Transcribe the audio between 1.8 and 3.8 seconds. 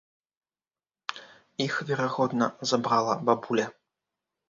верагодна забрала бабуля.